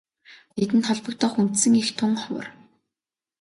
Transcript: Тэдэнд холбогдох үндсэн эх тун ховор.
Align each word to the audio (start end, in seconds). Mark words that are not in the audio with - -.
Тэдэнд 0.55 0.85
холбогдох 0.87 1.33
үндсэн 1.41 1.73
эх 1.81 1.87
тун 1.97 2.13
ховор. 2.21 2.45